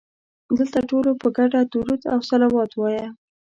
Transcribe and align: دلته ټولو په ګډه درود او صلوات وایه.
دلته 0.57 0.79
ټولو 0.89 1.11
په 1.21 1.27
ګډه 1.37 1.59
درود 1.71 2.01
او 2.13 2.19
صلوات 2.29 2.71
وایه. 2.75 3.07